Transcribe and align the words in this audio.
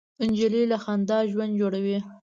نجلۍ 0.29 0.63
له 0.71 0.77
خندا 0.83 1.17
ژوند 1.31 1.53
جوړوي. 1.59 1.97